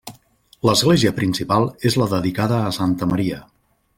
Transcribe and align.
L'església 0.67 1.11
principal 1.19 1.69
és 1.91 1.99
la 2.03 2.09
dedicada 2.15 2.61
a 2.71 2.75
santa 2.81 3.13
Maria. 3.15 3.43